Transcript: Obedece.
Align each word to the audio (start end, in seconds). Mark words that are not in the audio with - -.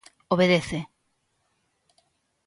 Obedece. 0.35 0.79